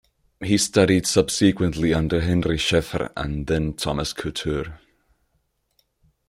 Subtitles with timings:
[0.43, 4.79] He studied subsequently under Henri Scheffer and then Thomas Couture.